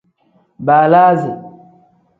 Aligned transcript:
Baalasi. 0.65 1.31